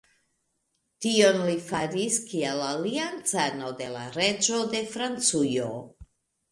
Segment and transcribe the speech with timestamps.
[1.05, 5.73] Tion li faris kiel aliancano de la reĝo de Francujo.